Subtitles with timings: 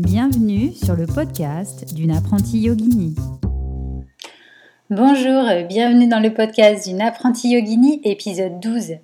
[0.00, 3.14] Bienvenue sur le podcast d'une apprentie yogini.
[4.90, 8.96] Bonjour, bienvenue dans le podcast d'une apprentie yogini, épisode 12.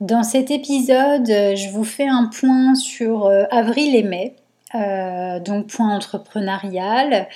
[0.00, 4.36] Dans cet épisode, je vous fais un point sur euh, avril et mai,
[4.74, 7.26] euh, donc point entrepreneurial,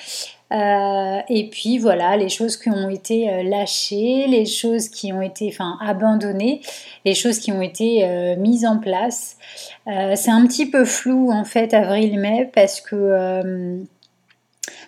[0.52, 5.22] euh, et puis voilà, les choses qui ont été euh, lâchées, les choses qui ont
[5.22, 6.60] été enfin, abandonnées,
[7.04, 9.36] les choses qui ont été euh, mises en place.
[9.86, 13.80] c'est un petit peu flou en fait avril-mai parce que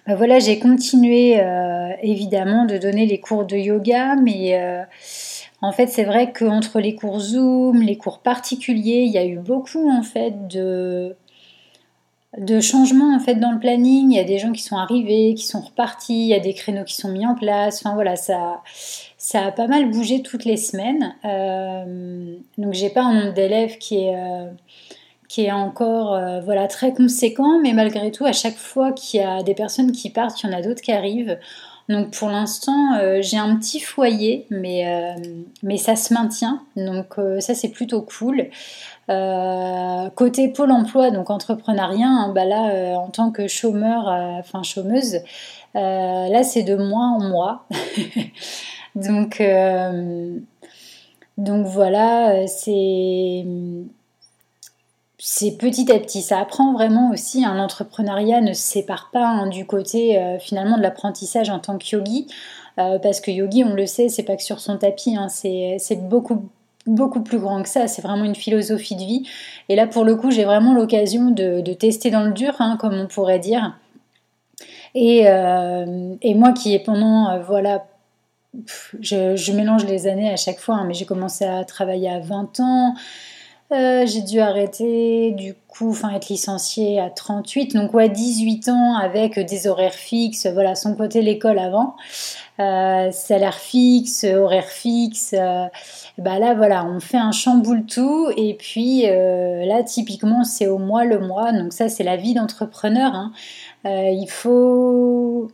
[0.07, 1.41] ben voilà, j'ai continué
[2.03, 4.59] évidemment de donner les cours de yoga, mais
[5.61, 9.39] en fait c'est vrai qu'entre les cours Zoom, les cours particuliers, il y a eu
[9.39, 11.17] beaucoup en fait de
[12.39, 14.11] de changements en fait dans le planning.
[14.11, 16.55] Il y a des gens qui sont arrivés, qui sont repartis, il y a des
[16.55, 17.83] créneaux qui sont mis en place.
[17.85, 18.63] Enfin voilà, ça,
[19.19, 21.15] ça a pas mal bougé toutes les semaines.
[21.25, 24.47] Euh, donc j'ai pas un nombre d'élèves qui est euh,
[25.29, 29.23] qui est encore euh, voilà très conséquent, mais malgré tout, à chaque fois qu'il y
[29.23, 31.39] a des personnes qui partent, il y en a d'autres qui arrivent.
[31.89, 35.15] Donc pour l'instant, j'ai un petit foyer, mais,
[35.63, 36.63] mais ça se maintient.
[36.77, 38.49] Donc ça, c'est plutôt cool.
[39.11, 44.39] Euh, côté Pôle emploi, donc entrepreneuriat, hein, bah là, euh, en tant que chômeur, euh,
[44.39, 45.19] enfin chômeuse,
[45.75, 47.67] là c'est de mois en mois.
[48.95, 49.43] donc,
[51.37, 53.45] donc voilà, c'est
[55.25, 56.21] c'est petit à petit.
[56.21, 57.45] Ça apprend vraiment aussi.
[57.45, 61.79] un hein, L'entrepreneuriat ne se sépare pas hein, du côté finalement de l'apprentissage en tant
[61.79, 62.27] que yogi.
[62.77, 67.39] parce que yogi, on le sait, c'est pas que sur son tapis, c'est beaucoup plus
[67.39, 69.29] grand que ça, c'est vraiment une philosophie de vie.
[69.69, 72.95] Et là, pour le coup, j'ai vraiment l'occasion de, tester dans le dur, hein, comme
[72.95, 73.77] on pourrait dire.
[74.95, 77.87] Et, euh, moi qui ai pendant, euh, voilà,
[79.01, 82.61] je, mélange les années à chaque fois, hein, mais j'ai commencé à travailler à 20
[82.61, 82.95] ans,
[83.73, 88.97] euh, j'ai dû arrêter, du coup, enfin être licenciée à 38, donc ouais, 18 ans
[88.97, 91.97] avec des horaires fixes, voilà, son côté l'école avant,
[92.61, 95.67] euh, salaire fixe, horaire fixe, euh,
[96.19, 101.05] bah là voilà, on fait un chamboule tout, et puis là typiquement c'est au mois
[101.05, 103.33] le mois, donc ça c'est la vie d'entrepreneur, hein.
[103.85, 105.49] il faut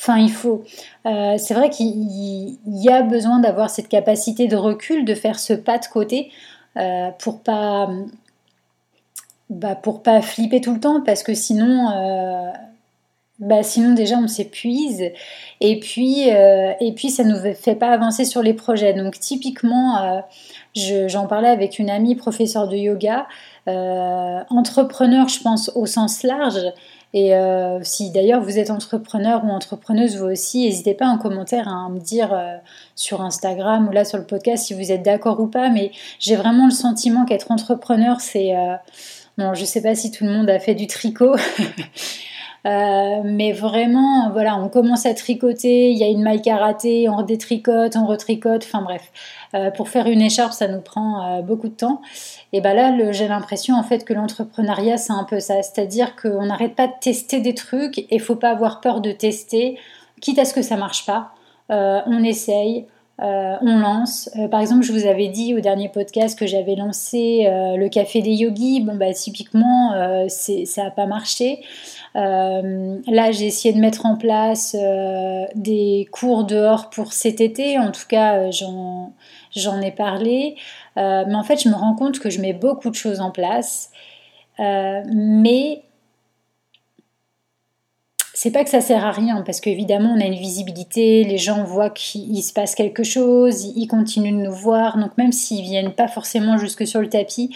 [0.00, 0.64] Enfin, il faut.
[1.04, 5.52] Euh, c'est vrai qu'il y a besoin d'avoir cette capacité de recul, de faire ce
[5.52, 6.32] pas de côté
[6.78, 7.90] euh, pour pas,
[9.50, 12.50] bah, pour pas flipper tout le temps, parce que sinon, euh,
[13.40, 15.02] bah, sinon déjà on s'épuise
[15.60, 18.94] et puis et puis ça nous fait pas avancer sur les projets.
[18.94, 20.22] Donc typiquement,
[20.74, 23.26] j'en parlais avec une amie professeure de yoga,
[23.66, 26.72] entrepreneur, je pense au sens large.
[27.12, 31.68] Et euh, si d'ailleurs vous êtes entrepreneur ou entrepreneuse vous aussi, n'hésitez pas en commentaire
[31.68, 32.56] à me dire euh,
[32.94, 35.70] sur Instagram ou là sur le podcast si vous êtes d'accord ou pas.
[35.70, 38.56] Mais j'ai vraiment le sentiment qu'être entrepreneur, c'est...
[38.56, 38.76] Euh,
[39.38, 41.34] bon, je sais pas si tout le monde a fait du tricot.
[42.64, 47.96] mais vraiment, voilà, on commence à tricoter, il y a une maille karaté, on détricote,
[47.96, 49.10] on retricote, enfin bref.
[49.54, 52.02] Euh, pour faire une écharpe, ça nous prend euh, beaucoup de temps.
[52.52, 55.60] Et ben là, j'ai l'impression en fait que l'entrepreneuriat, c'est un peu ça.
[55.62, 59.76] C'est-à-dire qu'on n'arrête pas de tester des trucs et faut pas avoir peur de tester,
[60.20, 61.32] quitte à ce que ça marche pas.
[61.70, 62.86] Euh, on essaye.
[63.18, 64.30] on lance.
[64.50, 68.32] par exemple, je vous avais dit au dernier podcast que j'avais lancé le café des
[68.32, 68.80] yogis.
[68.80, 69.92] Bon, bah, typiquement,
[70.28, 71.60] ça n'a pas marché.
[72.14, 74.76] Là, j'ai essayé de mettre en place
[75.54, 77.78] des cours dehors pour cet été.
[77.78, 79.12] En tout cas, j'en
[79.54, 80.56] j'en ai parlé,
[80.96, 83.30] euh, mais en fait je me rends compte que je mets beaucoup de choses en
[83.30, 83.90] place,
[84.58, 85.82] euh, mais
[88.32, 91.64] c'est pas que ça sert à rien parce qu'évidemment on a une visibilité, les gens
[91.64, 95.92] voient qu'il se passe quelque chose, ils continuent de nous voir, donc même s'ils viennent
[95.92, 97.54] pas forcément jusque sur le tapis,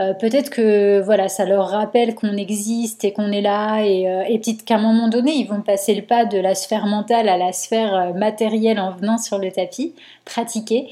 [0.00, 4.38] euh, peut-être que voilà, ça leur rappelle qu'on existe et qu'on est là, et, et
[4.38, 7.36] peut-être qu'à un moment donné, ils vont passer le pas de la sphère mentale à
[7.36, 10.88] la sphère matérielle en venant sur le tapis, pratiquer.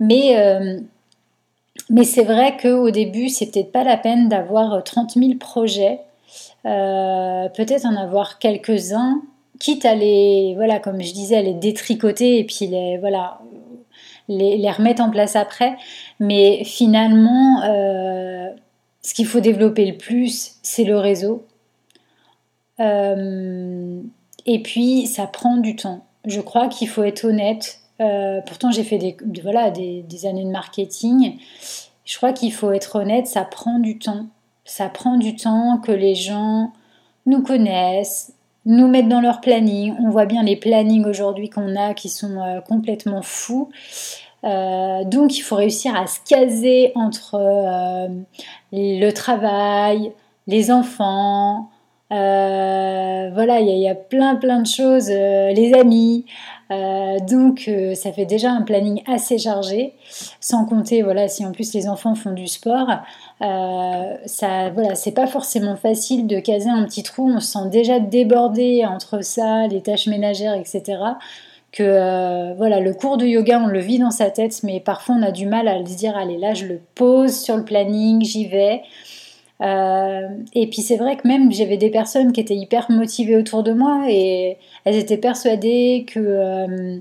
[0.00, 0.80] Mais, euh,
[1.90, 6.00] mais c'est vrai qu'au début, c'est peut-être pas la peine d'avoir 30 euh, 000 projets.
[6.66, 9.22] Euh, peut-être en avoir quelques-uns,
[9.58, 13.38] quitte à les, voilà, comme je disais, à les détricoter et puis les, voilà,
[14.28, 15.76] les remettre en place après.
[16.20, 17.62] Mais finalement,
[19.06, 21.46] ce qu'il faut développer le plus, c'est le réseau.
[22.80, 26.04] et puis, ça prend du temps.
[26.24, 27.78] Je crois qu'il faut être honnête.
[28.00, 31.38] Euh, pourtant, j'ai fait des, voilà, des, années de marketing.
[32.04, 34.26] Je crois qu'il faut être honnête, ça prend du temps.
[34.64, 36.72] Ça prend du temps que les gens
[37.26, 38.32] nous connaissent,
[38.64, 39.94] nous mettent dans leur planning.
[40.00, 43.70] On voit bien les plannings aujourd'hui qu'on a qui sont euh, complètement fous.
[44.44, 47.38] Euh, donc il faut réussir à se caser entre
[48.72, 50.12] le travail,
[50.46, 51.70] les enfants,
[52.12, 56.24] euh, voilà, il y, a plein plein de choses, euh, les amis.
[56.70, 59.94] Euh, donc ça fait déjà un planning assez chargé,
[60.40, 62.88] sans compter voilà si en plus les enfants font du sport,
[63.40, 67.30] ça voilà c'est pas forcément facile de caser un petit trou.
[67.30, 70.82] On se sent déjà débordé entre ça, les tâches ménagères, etc.
[71.76, 75.22] Que voilà le cours de yoga on le vit dans sa tête, mais parfois on
[75.22, 78.46] a du mal à se dire allez là je le pose sur le planning, j'y
[78.46, 78.82] vais.
[79.62, 83.62] Euh, et puis c'est vrai que même j'avais des personnes qui étaient hyper motivées autour
[83.62, 86.98] de moi et elles étaient persuadées que euh,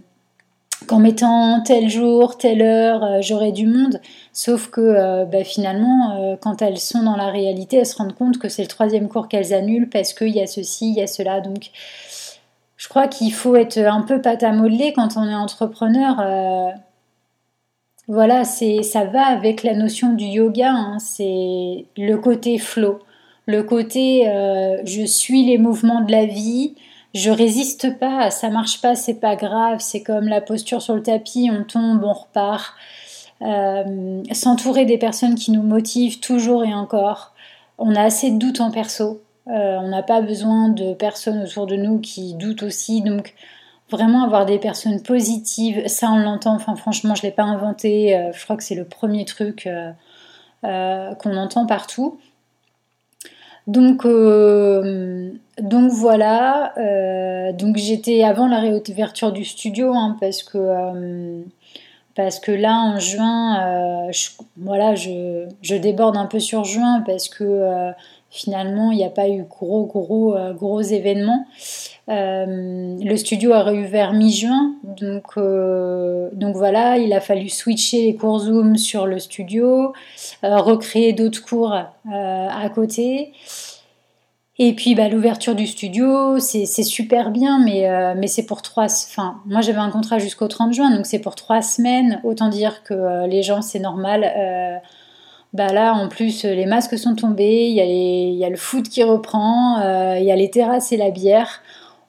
[0.88, 4.00] qu'en mettant tel jour, telle heure, euh, j'aurais du monde.
[4.32, 8.50] Sauf que bah, finalement, quand elles sont dans la réalité, elles se rendent compte que
[8.50, 11.42] c'est le troisième cours qu'elles annulent parce qu'il y a ceci, il y a cela.
[11.42, 11.72] Donc
[12.86, 16.22] je crois qu'il faut être un peu pâte à modeler quand on est entrepreneur
[18.08, 20.72] voilà, c'est ça va avec la notion du yoga.
[20.72, 21.00] Hein.
[21.00, 23.00] c'est le côté flow,
[23.48, 26.76] le côté euh, je suis les mouvements de la vie.
[27.16, 29.78] Je résiste pas, ça marche pas, c'est pas grave.
[29.80, 32.76] C'est comme la posture sur le tapis, on tombe, on repart.
[33.42, 37.34] Euh, s'entourer des personnes qui nous motivent toujours et encore.
[37.78, 39.22] On a assez de doutes en perso.
[39.48, 43.02] Euh, on n'a pas besoin de personnes autour de nous qui doutent aussi.
[43.02, 43.34] Donc,
[43.92, 48.18] vraiment avoir des personnes positives, ça on l'entend, enfin franchement je ne l'ai pas inventé,
[48.18, 52.20] euh, je crois que c'est le premier truc euh, qu'on entend partout.
[53.68, 54.06] Donc,
[55.92, 56.74] voilà,
[57.54, 60.58] donc j'étais avant la réouverture du studio hein, parce que
[62.52, 67.94] là en juin, je, je, déborde un peu sur juin parce que
[68.36, 71.46] finalement il n'y a pas eu gros gros gros événements.
[72.08, 78.16] Euh, le studio a réouvert mi-juin, donc, euh, donc voilà, il a fallu switcher les
[78.16, 79.94] cours Zoom sur le studio,
[80.44, 83.34] euh, recréer d'autres cours à côté.
[84.58, 88.86] Et puis bah, l'ouverture du studio, c'est super bien, mais, mais c'est pour trois...
[88.86, 92.22] Enfin, moi j'avais un contrat jusqu'au 30 juin, donc c'est pour trois semaines.
[92.24, 94.82] Autant dire que les gens, c'est normal.
[95.56, 99.80] Bah là, en plus, les masques sont tombés, il y, a le foot qui reprend,
[100.18, 101.62] il y a les terrasses et la bière.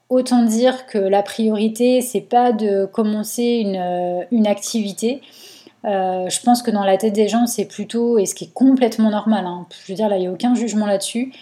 [0.09, 5.21] Autant dire que la priorité, c'est pas de commencer une, euh, activité.
[5.85, 8.53] Euh, je pense que dans la tête des gens, c'est plutôt, et ce qui est
[8.53, 11.33] complètement normal, hein, je veux dire, là, il n'y a aucun jugement là-dessus.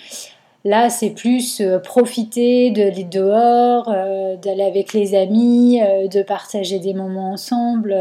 [0.64, 3.94] Là, c'est plus euh, profiter d'aller dehors,
[4.42, 5.80] d'aller avec les amis,
[6.10, 7.94] de partager des moments ensemble,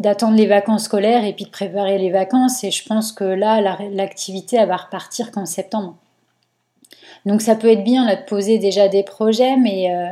[0.00, 2.64] d'attendre les vacances scolaires et puis de préparer les vacances.
[2.64, 3.60] Et je pense que là,
[3.92, 5.96] l'activité, elle va repartir qu'en septembre.
[7.26, 10.10] Donc ça peut être bien là, de poser déjà des projets, mais, euh,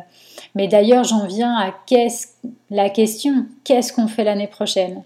[0.55, 2.29] mais d'ailleurs j'en viens à qu'est-ce,
[2.70, 5.02] la question, qu'est-ce qu'on fait l'année prochaine?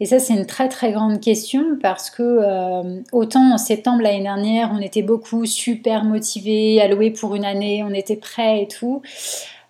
[0.00, 4.22] Et ça c'est une très très grande question parce que euh, autant en septembre l'année
[4.22, 9.02] dernière on était beaucoup super motivés, alloués pour une année, on était prêts et tout.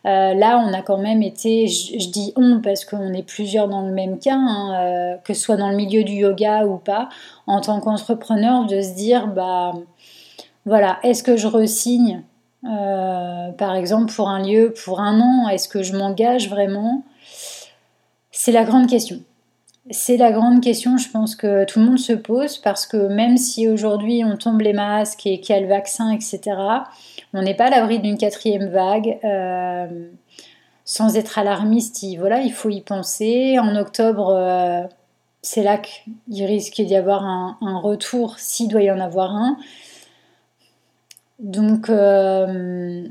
[0.07, 3.83] Euh, là, on a quand même été, je, dis on parce qu'on est plusieurs dans
[3.83, 7.09] le même cas, hein, que ce soit dans le milieu du yoga ou pas,
[7.47, 9.73] en tant qu'entrepreneur, de se dire, bah,
[10.67, 12.23] voilà, est-ce que je resigne,
[12.65, 15.49] euh, par exemple, pour un lieu, pour un an?
[15.49, 17.05] Est-ce que je m'engage vraiment?
[18.33, 19.21] C'est la grande question.
[19.91, 23.37] C'est la grande question, je pense que tout le monde se pose parce que même
[23.37, 26.41] si aujourd'hui on tombe les masques et qu'il y a le vaccin, etc.,
[27.33, 29.19] on n'est pas à l'abri d'une quatrième vague.
[29.25, 30.09] Euh,
[30.85, 33.59] sans être alarmiste, il, voilà, il faut y penser.
[33.59, 34.83] En octobre, euh,
[35.43, 39.57] c'est là qu'il risque d'y avoir un retour, s'il doit y en avoir un.
[41.39, 43.07] Donc, euh,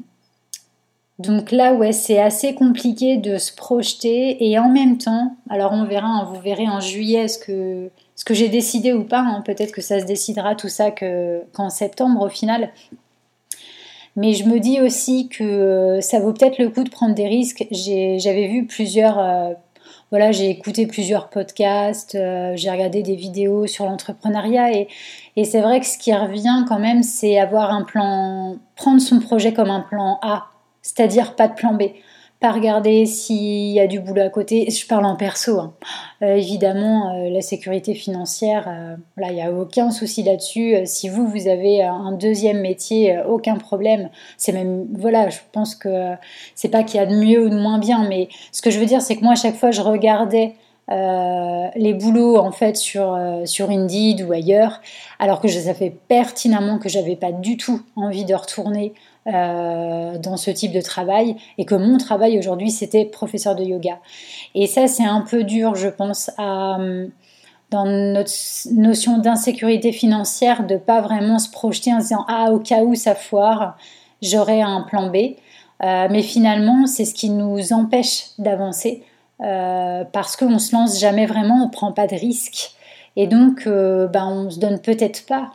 [1.17, 5.85] donc là, ouais, c'est assez compliqué de se projeter et en même temps, alors on
[5.85, 7.89] verra, hein, vous verrez en juillet ce que,
[8.33, 9.21] j'ai décidé ou pas.
[9.21, 9.41] Hein.
[9.45, 12.69] Peut-être que ça se décidera tout ça qu'en septembre au final.
[14.17, 17.65] Mais je me dis aussi que ça vaut peut-être le coup de prendre des risques.
[17.71, 19.53] J'avais vu plusieurs, euh,
[20.11, 24.87] voilà, j'ai écouté plusieurs podcasts, euh, j'ai regardé des vidéos sur l'entrepreneuriat et,
[25.37, 29.19] et c'est vrai que ce qui revient quand même, c'est avoir un plan, prendre son
[29.19, 30.47] projet comme un plan A,
[30.85, 31.83] c'est-à-dire pas de plan B
[32.39, 34.69] pas regarder s'il y a du boulot à côté.
[34.69, 35.59] Je parle en perso.
[35.59, 35.73] Hein.
[36.21, 40.75] Euh, évidemment, euh, la sécurité financière, euh, il n'y a aucun souci là-dessus.
[40.85, 44.09] si vous, vous avez un deuxième métier, aucun problème.
[44.37, 46.13] C'est même, voilà, je pense que
[46.55, 48.79] c'est pas qu'il y a de mieux ou de moins bien, mais ce que je
[48.79, 50.55] veux dire, c'est que moi, à chaque fois, je regardais
[50.87, 53.15] les boulots en fait sur,
[53.69, 54.81] Indeed ou ailleurs,
[55.17, 58.93] alors que je savais pertinemment que j'avais pas du tout envie de retourner
[59.27, 63.99] euh, dans ce type de travail et que mon travail aujourd'hui c'était professeur de yoga.
[64.53, 66.77] Et ça c'est un peu dur je pense à,
[67.71, 68.31] dans notre
[68.71, 72.95] notion d'insécurité financière, de pas vraiment se projeter en se disant ah au cas où
[72.95, 73.77] ça foire,
[74.21, 75.35] j'aurai un plan B.
[75.83, 79.03] Euh, mais finalement, c'est ce qui nous empêche d'avancer
[79.41, 82.71] euh, parce qu'on se lance jamais vraiment, on prend pas de risques
[83.17, 85.51] et donc euh, ben, on se donne peut-être pas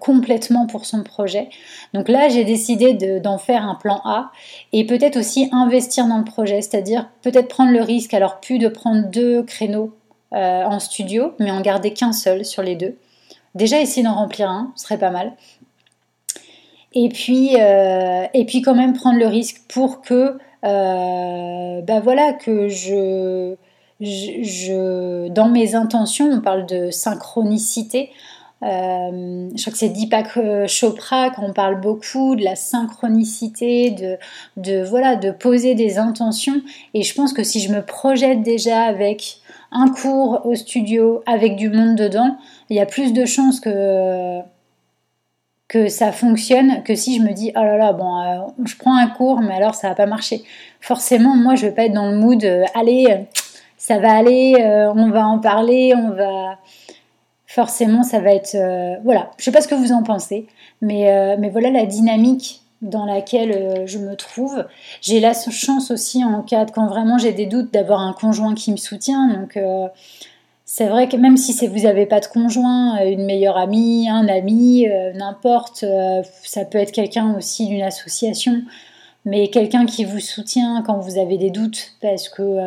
[0.00, 1.48] complètement pour son projet.
[1.92, 4.30] Donc là, j'ai décidé d'en faire un plan A
[4.72, 8.68] et peut-être aussi investir dans le projet, c'est-à-dire peut-être prendre le risque, alors plus de
[8.68, 9.94] prendre deux créneaux
[10.32, 12.96] en studio, mais en garder qu'un seul sur les deux.
[13.54, 15.32] Déjà, essayer d'en remplir un, ce serait pas mal.
[16.98, 18.26] Et puis, euh,
[18.64, 23.54] quand même prendre le risque pour que, euh, bah voilà, que je,
[25.28, 28.10] dans mes intentions, on parle de synchronicité.
[28.62, 33.90] Euh, je crois que c'est Deepak Chopra qu'on parle beaucoup de la synchronicité,
[34.56, 36.62] de, voilà, de poser des intentions.
[36.94, 39.38] Et je pense que si je me projette déjà avec
[39.72, 42.36] un cours au studio, avec du monde dedans,
[42.70, 44.40] il y a plus de chances que
[45.68, 48.96] que ça fonctionne que si je me dis oh là là bon euh, je prends
[48.96, 50.44] un cours mais alors ça va pas marcher
[50.80, 53.16] forcément moi je vais pas être dans le mood euh, allez euh,
[53.76, 54.54] ça va aller
[54.94, 56.58] on va en parler on va
[57.56, 58.56] forcément ça va être
[59.02, 59.30] voilà.
[59.38, 60.46] Je sais pas ce que vous en pensez
[60.80, 64.64] mais mais voilà la dynamique dans laquelle je me trouve.
[65.00, 68.54] J'ai la chance aussi en cas de quand vraiment j'ai des doutes d'avoir un conjoint
[68.54, 69.26] qui me soutient.
[69.28, 69.58] Donc
[70.68, 74.26] c'est vrai que même si vous n'avez pas de conjoint, euh, une meilleure amie, un
[74.26, 78.62] ami, euh, n'importe, euh, ça peut être quelqu'un aussi d'une association,
[79.24, 82.58] mais quelqu'un qui vous soutient quand vous avez des doutes, parce que,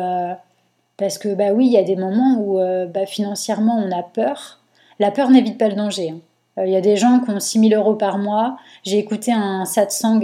[0.96, 2.58] parce que bah oui, il y a des moments où
[2.92, 4.59] bah, financièrement on a peur.
[5.00, 6.10] La peur n'évite pas le danger.
[6.10, 6.64] Hein.
[6.64, 8.56] Il y a des gens qui ont 6 000 euros par mois.
[8.84, 10.20] J'ai écouté un satsang.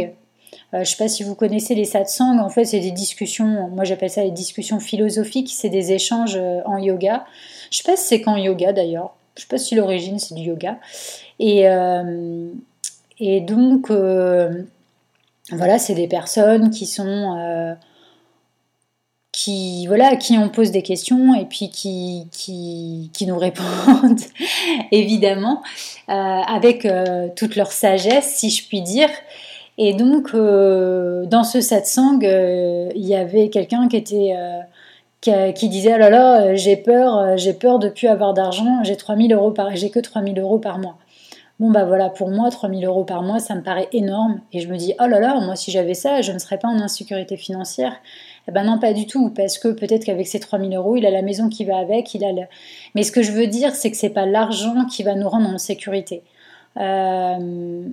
[0.72, 2.38] je ne sais pas si vous connaissez les satsangs.
[2.38, 3.68] En fait, c'est des discussions.
[3.70, 5.50] Moi, j'appelle ça des discussions philosophiques.
[5.52, 7.24] C'est des échanges en yoga.
[7.70, 9.14] Je sais pas si c'est qu'en yoga d'ailleurs.
[9.36, 10.78] Je sais pas si l'origine c'est du yoga.
[11.38, 12.50] Et, euh,
[13.20, 14.62] donc, euh,
[15.50, 17.36] voilà, c'est des personnes qui sont.
[17.38, 17.74] Euh,
[19.36, 24.20] qui, voilà, qui on pose des questions et puis qui, qui, qui nous répondent,
[24.92, 25.62] évidemment,
[26.08, 26.88] avec
[27.36, 29.10] toute leur sagesse, si je puis dire.
[29.76, 34.34] Et donc, dans ce satsang, il y avait quelqu'un qui était
[35.54, 38.82] qui, disait oh là là euh, j'ai peur euh, j'ai peur de plus avoir d'argent
[38.84, 40.96] j'ai 3000 euros par j'ai que 3000 euros par mois.
[41.58, 44.40] Bon bah voilà pour moi 3000 euros par mois ça me paraît énorme.
[44.52, 46.68] Et je me dis oh là là moi si j'avais ça je ne serais pas
[46.68, 47.94] en insécurité financière
[48.48, 51.10] eh ben non pas du tout parce que peut-être qu'avec ces 3000 euros il a
[51.10, 52.32] la maison qui va avec il a
[52.94, 55.48] mais ce que je veux dire c'est que c'est pas l'argent qui va nous rendre
[55.48, 56.22] en sécurité
[56.78, 57.88] euh,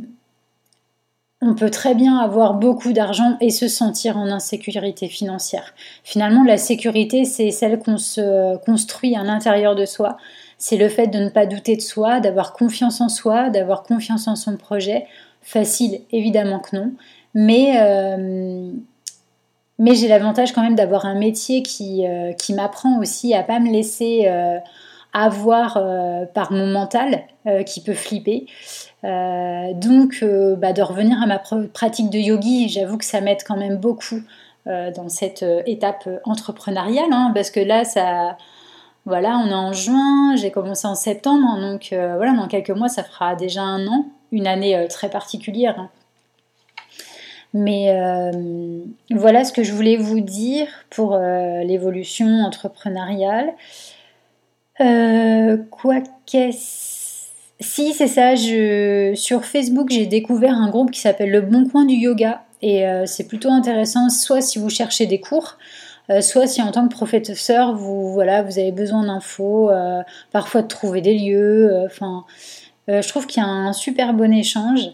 [1.46, 5.74] on peut très bien avoir beaucoup d'argent et se sentir en insécurité financière.
[6.04, 10.16] Finalement, la sécurité, c'est celle qu'on se construit à l'intérieur de soi.
[10.58, 14.30] C'est le fait de ne pas douter de soi, d'avoir confiance en soi, d'avoir confiance
[14.30, 15.06] en son projet.
[15.42, 16.94] Facile, évidemment que non.
[17.34, 18.72] Mais, euh,
[19.84, 23.70] mais j'ai l'avantage quand même d'avoir un métier qui, euh, m'apprend aussi à pas me
[23.70, 24.58] laisser euh,
[25.14, 25.74] avoir
[26.34, 27.24] par mon mental
[27.68, 28.48] qui peut flipper.
[29.04, 31.40] Euh, donc, euh, bah, de revenir à ma
[31.74, 34.22] pratique de yogi, j'avoue que ça m'aide quand même beaucoup
[34.68, 38.38] euh, dans cette étape entrepreneuriale, hein, parce que là, ça,
[39.06, 42.88] voilà, on est en juin, j'ai commencé en septembre, hein, donc voilà, dans quelques mois,
[42.88, 45.76] ça fera déjà un an, une année très particulière.
[45.78, 45.90] Hein.
[47.54, 47.94] Mais
[49.12, 53.54] voilà ce que je voulais vous dire pour l'évolution entrepreneuriale.
[54.80, 57.04] quoi qu'est-ce
[57.64, 58.36] si, c'est ça.
[59.16, 62.44] Sur Facebook, j'ai découvert un groupe qui s'appelle Le Bon Coin du Yoga.
[62.62, 65.58] Et euh, c'est plutôt intéressant, soit si vous cherchez des cours,
[66.10, 70.62] euh, soit si en tant que professeur, vous, voilà, vous avez besoin d'infos, euh, parfois
[70.62, 71.88] de trouver des lieux.
[72.88, 74.92] Je trouve qu'il y a un super bon échange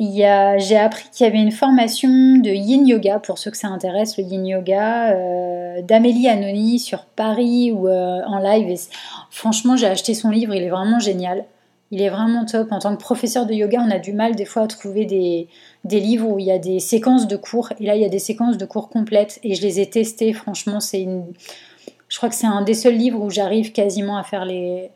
[0.00, 4.16] j'ai appris qu'il y avait une formation de yin yoga, pour ceux que ça intéresse,
[4.16, 8.78] le yin yoga, euh, d'Amélie Anoni sur Paris ou euh, en live.
[9.30, 11.44] franchement, j'ai acheté son livre, il est vraiment génial.
[11.92, 12.70] Il est vraiment top.
[12.70, 15.48] En tant que professeur de yoga, on a du mal des fois à trouver des,
[15.84, 17.72] des livres où il y a des séquences de cours.
[17.80, 20.32] Et là, il y a des séquences de cours complètes et je les ai testées.
[20.32, 21.24] Franchement, c'est une.
[22.08, 24.90] Je crois que c'est un des seuls livres où j'arrive quasiment à faire les,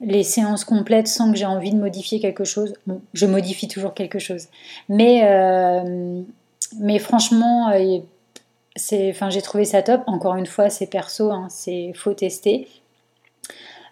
[0.00, 2.74] les séances complètes sans que j'ai envie de modifier quelque chose.
[2.86, 4.46] Bon, je modifie toujours quelque chose.
[4.88, 6.22] Mais, euh,
[6.78, 7.98] mais franchement, euh,
[8.76, 10.02] j'ai trouvé ça top.
[10.06, 12.68] Encore une fois, c'est perso, hein, c'est faut tester.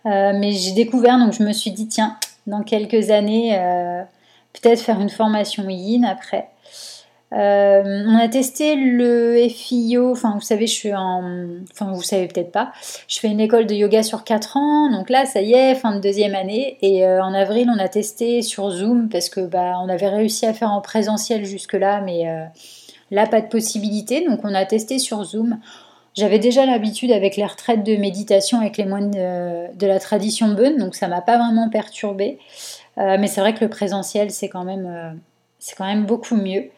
[0.07, 3.59] Euh, mais j'ai découvert, donc je me suis dit, tiens, dans quelques années,
[4.53, 6.51] peut-être faire une formation yin après.
[7.33, 11.25] Euh, on a testé le FIO, enfin vous savez, je suis en,
[11.73, 12.71] enfin vous savez peut-être pas,
[13.09, 15.97] je fais une école de yoga sur 4 ans, donc là ça y est, fin
[15.97, 19.75] de deuxième année, et euh, en avril on a testé sur Zoom parce que bah
[19.83, 22.45] on avait réussi à faire en présentiel jusque là, mais euh,
[23.11, 25.59] là pas de possibilité, donc on a testé sur Zoom.
[26.15, 30.79] J'avais déjà l'habitude avec les retraites de méditation avec les moines de, la tradition bonne,
[30.79, 32.39] donc ça m'a pas vraiment perturbé,
[32.97, 36.71] mais c'est vrai que le présentiel c'est quand même beaucoup mieux.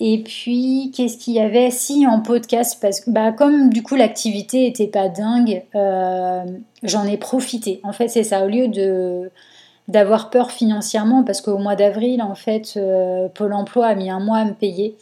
[0.00, 3.94] Et puis, qu'est-ce qu'il y avait Si, en podcast, parce que bah, comme du coup
[3.94, 6.42] l'activité était pas dingue, euh,
[6.82, 7.80] j'en ai profité.
[7.84, 8.44] En fait, c'est ça.
[8.44, 9.30] Au lieu de
[9.86, 14.18] d'avoir peur financièrement, parce qu'au mois d'avril, en fait, euh, Pôle Emploi a mis un
[14.18, 14.96] mois à me payer.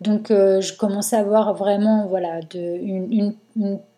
[0.00, 3.34] Donc, euh, je commençais à avoir vraiment voilà, de, une,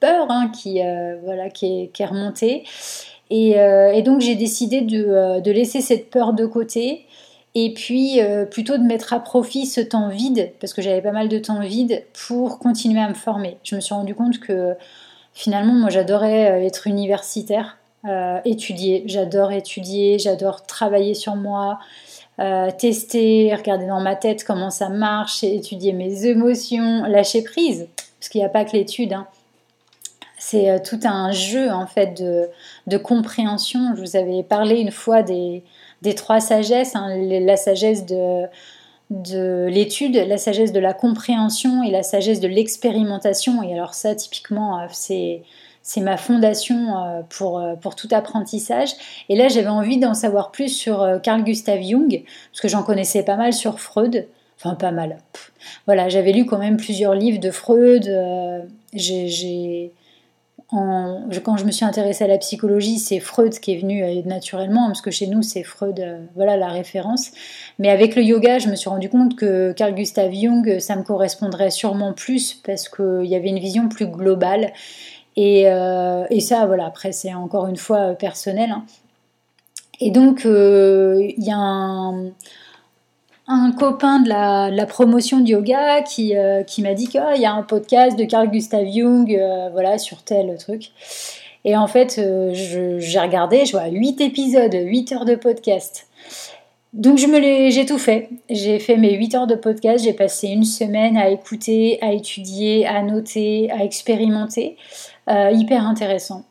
[0.00, 0.80] peur hein, qui,
[1.24, 2.64] voilà, qui, est, qui est remontée.
[3.30, 7.06] Et, et donc, j'ai décidé de, de, laisser cette peur de côté
[7.54, 11.12] et puis euh, plutôt de mettre à profit ce temps vide, parce que j'avais pas
[11.12, 13.58] mal de temps vide, pour continuer à me former.
[13.62, 14.74] Je me suis rendu compte que
[15.32, 21.78] finalement, moi j'adorais euh, être universitaire, euh, étudier, j'adore étudier, j'adore travailler sur moi,
[22.78, 27.86] tester, regarder dans ma tête comment ça marche, étudier mes émotions, lâcher prise,
[28.18, 29.12] parce qu'il n'y a pas que l'étude.
[29.12, 29.28] Hein.
[30.36, 32.48] C'est tout un jeu en fait de,
[32.88, 33.94] de compréhension.
[33.94, 35.62] Je vous avais parlé une fois des,
[36.02, 38.46] des trois sagesses, hein, la sagesse de,
[39.10, 43.62] de l'étude, la sagesse de la compréhension et la sagesse de l'expérimentation.
[43.62, 45.42] Et alors ça, typiquement, euh, c'est
[45.86, 48.94] c'est ma fondation euh, pour, euh, pour tout apprentissage.
[49.28, 53.22] Et là, j'avais envie d'en savoir plus sur Carl Gustav Jung, parce que j'en connaissais
[53.22, 54.26] pas mal sur Freud.
[54.56, 55.18] Enfin, pas mal.
[55.84, 58.10] Voilà, j'avais lu quand même plusieurs livres de Freud.
[58.94, 59.92] j'ai
[61.44, 64.86] quand je me suis intéressée à la psychologie, c'est Freud qui est venu euh, naturellement,
[64.86, 67.30] parce que chez nous, c'est Freud, euh, voilà la référence.
[67.78, 71.02] Mais avec le yoga, je me suis rendu compte que Carl Gustav Jung, ça me
[71.02, 74.72] correspondrait sûrement plus, parce qu'il y avait une vision plus globale.
[75.36, 78.70] Et, euh, ça, voilà, après, c'est encore une fois personnel.
[78.70, 78.84] Hein.
[80.00, 82.32] Et donc, il y a un
[83.46, 87.44] un copain de la, promotion du yoga qui, euh, qui m'a dit qu'il oh, y
[87.44, 90.90] a un podcast de Carl Gustav Jung euh, voilà, sur tel truc.
[91.64, 96.06] Et en fait, euh, j'ai regardé, je vois 8 épisodes, 8 heures de podcast.
[96.92, 98.28] Donc je me j'ai tout fait.
[98.48, 102.86] J'ai fait mes 8 heures de podcast, j'ai passé une semaine à écouter, à étudier,
[102.86, 104.76] à noter, à expérimenter.
[105.28, 106.44] hyper intéressant.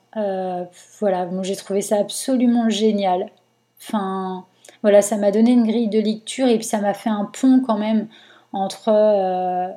[1.00, 3.30] voilà, j'ai trouvé ça absolument génial.
[3.80, 4.46] Enfin,
[4.84, 7.62] voilà, ça m'a donné une grille de lecture et puis ça m'a fait un pont
[7.66, 8.08] quand même
[8.52, 8.90] entre.
[8.90, 9.70] Euh,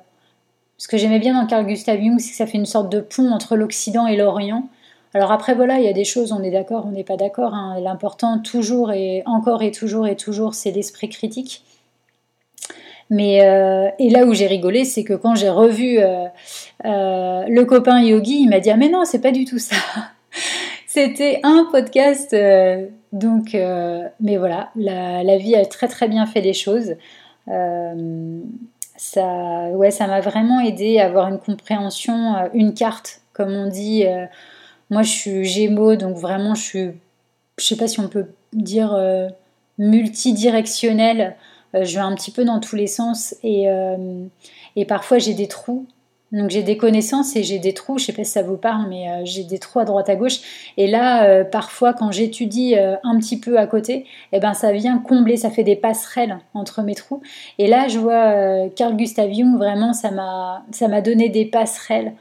[0.78, 3.00] ce que j'aimais bien dans Carl Gustav Jung, c'est que ça fait une sorte de
[3.00, 4.68] pont entre l'Occident et l'Orient.
[5.14, 7.54] Alors après, voilà, il y a des choses, on est d'accord, on n'est pas d'accord.
[7.54, 7.80] Hein.
[7.80, 11.62] L'important, toujours et encore et toujours et toujours, c'est l'esprit critique.
[13.08, 16.26] Mais euh, et là où j'ai rigolé, c'est que quand j'ai revu euh,
[16.82, 19.76] le copain Yogi, il m'a dit ah mais non, c'est pas du tout ça.
[20.96, 22.34] C'était un podcast
[23.12, 26.94] donc, euh, mais voilà, la, vie a très très bien fait les choses.
[27.48, 28.40] Euh,
[28.96, 33.68] ça, ouais, ça m'a vraiment aidé à avoir une compréhension, euh, une carte, comme on
[33.68, 34.04] dit.
[34.88, 36.90] moi, je suis Gémeaux, donc vraiment, je suis,
[37.58, 38.98] je sais pas si on peut dire
[39.76, 41.36] multidirectionnelle.
[41.74, 43.68] je vais un petit peu dans tous les sens et
[44.88, 45.86] parfois j'ai des trous
[46.32, 48.88] donc j'ai des connaissances et j'ai des trous, je sais pas si ça vous parle,
[48.88, 50.40] mais euh, j'ai des trous à droite à gauche.
[50.76, 54.72] Et là, euh, parfois, quand j'étudie euh, un petit peu à côté, eh ben ça
[54.72, 57.22] vient combler, ça fait des passerelles entre mes trous.
[57.58, 62.14] Et là, je vois Carl Gustav Jung, vraiment, ça m'a, ça m'a donné des passerelles.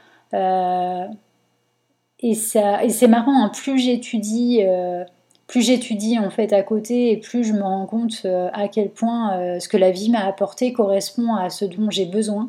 [2.20, 4.60] et ça, et c'est marrant, hein, plus j'étudie,
[5.48, 9.58] plus j'étudie en fait à côté, et plus je me rends compte à quel point
[9.58, 12.48] ce que la vie m'a apporté correspond à ce dont j'ai besoin.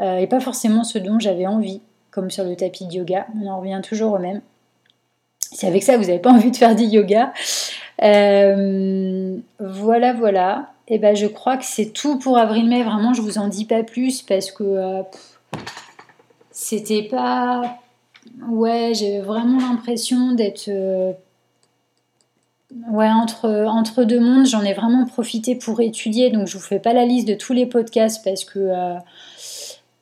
[0.00, 1.80] Euh, et pas forcément ce dont j'avais envie,
[2.10, 3.26] comme sur le tapis de yoga.
[3.40, 4.40] On en revient toujours au même.
[5.40, 7.32] Si avec ça vous n'avez pas envie de faire du yoga,
[8.02, 10.70] euh, voilà, voilà.
[10.86, 12.82] Et eh ben je crois que c'est tout pour avril-mai.
[12.82, 15.02] Vraiment, je vous en dis pas plus parce que euh,
[16.50, 17.78] c'était pas.
[18.48, 20.68] Ouais, j'ai vraiment l'impression d'être.
[22.90, 26.30] Ouais, entre, entre deux mondes, j'en ai vraiment profité pour étudier.
[26.30, 28.98] Donc, je vous fais pas la liste de tous les podcasts parce que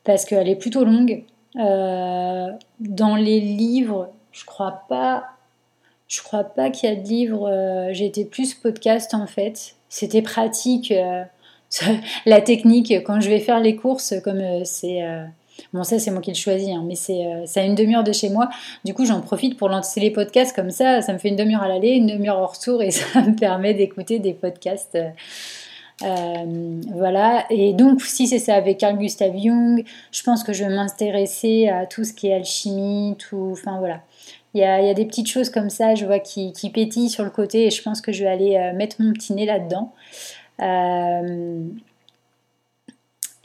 [0.04, 1.22] parce qu'elle est plutôt longue.
[1.56, 5.24] Euh, dans les livres, je crois pas,
[6.08, 7.48] je crois pas qu'il y a de livres.
[7.48, 9.74] Euh, j'ai été plus podcast en fait.
[9.88, 10.90] C'était pratique.
[10.90, 11.24] Euh,
[12.26, 15.00] la technique quand je vais faire les courses, comme c'est
[15.74, 18.12] Bon, ça, c'est moi qui le choisis, hein, mais c'est ça a une demi-heure de
[18.12, 18.48] chez moi.
[18.84, 21.02] Du coup, j'en profite pour lancer les podcasts comme ça.
[21.02, 23.72] Ça me fait une demi-heure à l'aller, une demi-heure au retour et ça me permet
[23.72, 24.98] d'écouter des podcasts
[26.94, 30.74] voilà, et donc si c'est ça avec Carl Gustav Jung, je pense que je vais
[30.74, 34.00] m'intéresser à tout ce qui est alchimie, tout, enfin voilà.
[34.54, 37.66] Il y, a, des petites choses comme ça, je vois, qui, pétillent sur le côté
[37.66, 39.92] et je pense que je vais aller mettre mon petit nez là-dedans.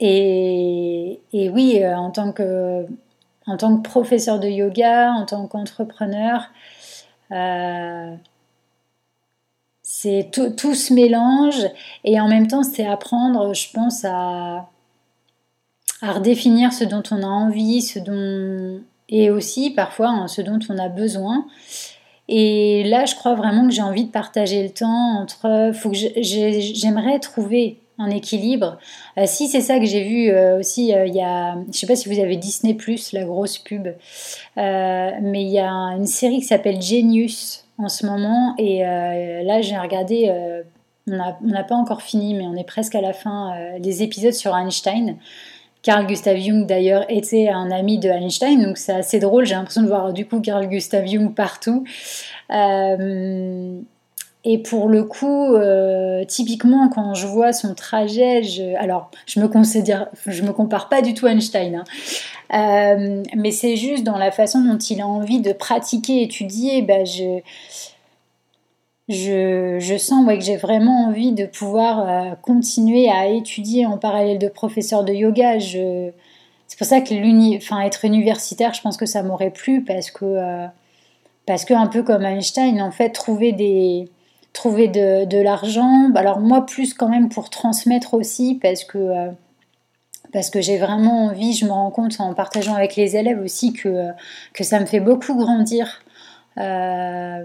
[0.00, 1.20] Et,
[1.52, 2.86] oui, euh, en tant, que,
[3.82, 6.50] professeur de yoga, en tant qu'entrepreneur,
[7.32, 8.14] euh,
[9.90, 11.66] c'est tout, tout, se mélange
[12.04, 14.68] et en même temps c'est apprendre, je pense, à,
[16.02, 20.58] à redéfinir ce dont on a envie, ce dont et aussi parfois hein, ce dont
[20.68, 21.46] on a besoin.
[22.28, 25.70] Et là, je crois vraiment que j'ai envie de partager le temps entre.
[25.72, 28.76] Faut que j'aimerais trouver un équilibre.
[29.16, 31.86] Euh, si c'est ça que j'ai vu euh, aussi, euh, il y a, je sais
[31.86, 33.88] pas si vous avez Disney Plus, la grosse pub,
[34.54, 39.78] mais il y a une série qui s'appelle Genius en ce moment, et là j'ai
[39.78, 40.30] regardé,
[41.06, 44.56] on n'a pas encore fini, mais on est presque à la fin des épisodes sur
[44.56, 45.16] Einstein.
[45.80, 49.46] Carl Gustav Jung d'ailleurs était un ami de Einstein, donc c'est assez drôle.
[49.46, 51.84] J'ai l'impression de voir du coup Carl Gustav Jung partout.
[54.50, 59.46] Et pour le coup, euh, typiquement, quand je vois son trajet, je, alors je me
[59.46, 61.84] je me compare pas du tout à Einstein, hein.
[62.54, 66.80] euh, mais c'est juste dans la façon dont il a envie de pratiquer, étudier.
[66.80, 67.40] Bah, je,
[69.10, 74.38] je, je sens que j'ai vraiment envie de pouvoir euh, continuer à étudier en parallèle
[74.38, 75.60] de professeur de yoga.
[75.60, 80.68] C'est pour ça que enfin, être universitaire, je pense que ça m'aurait plu parce que,
[81.44, 84.08] parce que un peu comme Einstein, en fait, trouver des
[84.52, 86.12] trouver de, l'argent.
[86.14, 91.52] Alors moi, plus quand même pour transmettre aussi, parce que, euh, que j'ai vraiment envie,
[91.52, 94.08] je me rends compte en partageant avec les élèves aussi que,
[94.54, 96.02] que ça me fait beaucoup grandir.
[96.58, 97.44] Euh,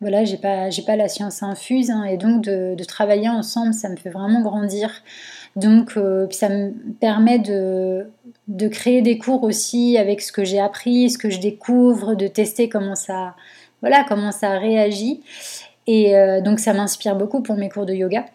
[0.00, 3.96] voilà, j'ai pas, pas la science infuse, hein, et donc de, travailler ensemble, ça me
[3.96, 4.90] fait vraiment grandir.
[5.56, 8.08] Donc, euh, ça me permet de,
[8.48, 12.28] de créer des cours aussi avec ce que j'ai appris, ce que je découvre, de
[12.28, 13.34] tester comment ça,
[13.82, 15.20] voilà, comment ça réagit.
[15.86, 18.26] Et euh, donc ça m'inspire beaucoup pour mes cours de yoga.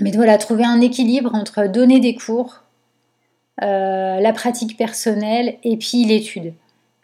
[0.00, 2.62] Mais voilà, trouver un équilibre entre donner des cours,
[3.62, 6.54] euh, la pratique personnelle et puis l'étude.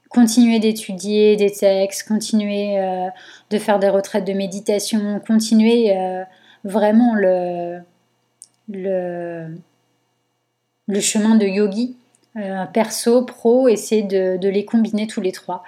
[0.08, 3.06] Continuer d'étudier des textes, continuer euh,
[3.50, 5.94] de faire des retraites de méditation, continuer
[6.64, 7.80] vraiment le,
[11.00, 11.96] chemin de yogi,
[12.72, 15.62] perso, pro, essayer de, les combiner tous les trois.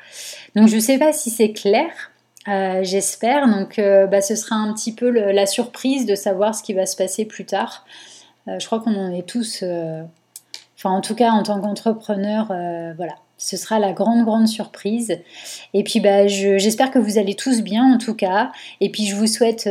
[0.56, 2.11] Donc je ne sais pas si c'est clair,
[2.48, 3.48] euh, j'espère.
[3.48, 6.86] Donc, euh, bah, ce sera un petit peu la surprise de savoir ce qui va
[6.86, 7.84] se passer plus tard.
[8.48, 9.62] Euh, je crois qu'on en est tous,
[10.76, 12.46] enfin, en tout cas, en tant qu'entrepreneur,
[12.96, 13.14] voilà.
[13.38, 15.18] Ce sera la grande, grande surprise.
[15.74, 18.52] Et puis, bah, j'espère que vous allez tous bien, en tout cas.
[18.80, 19.68] Et puis, je vous souhaite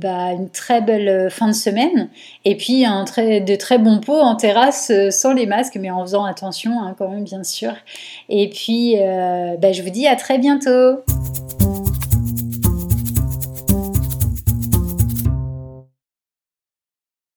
[0.00, 2.08] bah, une très belle fin de semaine.
[2.44, 6.82] Et puis, de très bons pots en terrasse, sans les masques, mais en faisant attention,
[6.82, 7.74] hein, quand même, bien sûr.
[8.28, 11.04] Et puis, bah, je vous dis à très bientôt.